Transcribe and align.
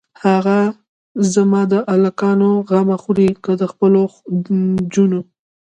هه 0.23 0.57
زما 1.33 1.61
د 1.71 1.73
الکانو 1.93 2.49
غمه 2.69 2.97
خورې 3.03 3.29
که 3.43 3.51
د 3.61 3.63
خپلو 3.71 4.01
جونو. 4.93 5.21